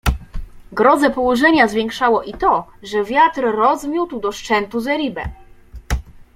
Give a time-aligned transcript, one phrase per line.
[0.71, 5.29] Grozę położenia zwiększało i to, że wiatr rozmiótł do szczętu zeribę.